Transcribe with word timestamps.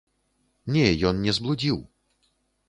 Не, 0.77 0.85
ён 1.09 1.19
не 1.27 1.31
зблудзіў. 1.39 1.79